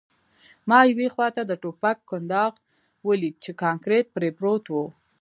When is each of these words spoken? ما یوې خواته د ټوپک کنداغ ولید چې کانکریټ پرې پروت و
ما 0.69 0.79
یوې 0.91 1.07
خواته 1.13 1.41
د 1.45 1.51
ټوپک 1.61 1.97
کنداغ 2.09 2.53
ولید 3.07 3.35
چې 3.43 3.51
کانکریټ 3.61 4.05
پرې 4.15 4.29
پروت 4.37 4.65
و 4.69 4.75